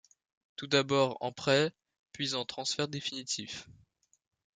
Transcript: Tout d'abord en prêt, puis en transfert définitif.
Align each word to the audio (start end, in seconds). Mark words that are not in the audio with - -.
Tout 0.55 0.65
d'abord 0.65 1.17
en 1.21 1.31
prêt, 1.31 1.71
puis 2.11 2.33
en 2.33 2.43
transfert 2.43 2.87
définitif. 2.87 3.67